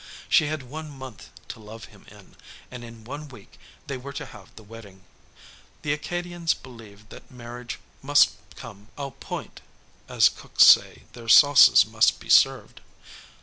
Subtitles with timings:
[0.27, 2.35] She had one month to love him in,
[2.71, 5.03] and in one week they were to have the wedding.
[5.83, 9.61] The Acadians believe that marriage must come au point,
[10.09, 12.81] as cooks say their sauces must be served.